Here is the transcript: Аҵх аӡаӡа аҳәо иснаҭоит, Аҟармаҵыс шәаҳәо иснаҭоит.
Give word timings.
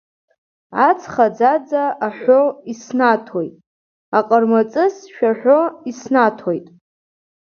Аҵх 0.87 1.15
аӡаӡа 1.25 1.83
аҳәо 2.07 2.41
иснаҭоит, 2.71 3.55
Аҟармаҵыс 4.17 4.95
шәаҳәо 5.13 5.59
иснаҭоит. 5.89 6.65